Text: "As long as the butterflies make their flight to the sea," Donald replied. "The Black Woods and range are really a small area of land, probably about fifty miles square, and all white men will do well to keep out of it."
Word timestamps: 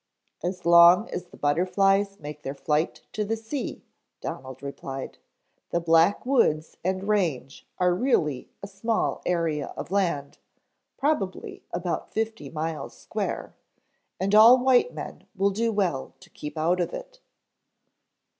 "As 0.43 0.65
long 0.65 1.07
as 1.11 1.27
the 1.27 1.37
butterflies 1.37 2.19
make 2.19 2.41
their 2.41 2.55
flight 2.55 3.03
to 3.13 3.23
the 3.23 3.37
sea," 3.37 3.85
Donald 4.19 4.63
replied. 4.63 5.19
"The 5.69 5.79
Black 5.79 6.25
Woods 6.25 6.75
and 6.83 7.07
range 7.07 7.67
are 7.77 7.93
really 7.93 8.49
a 8.63 8.67
small 8.67 9.21
area 9.27 9.67
of 9.77 9.91
land, 9.91 10.39
probably 10.97 11.61
about 11.71 12.11
fifty 12.11 12.49
miles 12.49 12.97
square, 12.97 13.53
and 14.19 14.33
all 14.33 14.57
white 14.57 14.91
men 14.91 15.27
will 15.35 15.51
do 15.51 15.71
well 15.71 16.15
to 16.21 16.31
keep 16.31 16.57
out 16.57 16.79
of 16.81 16.93
it." 16.95 17.19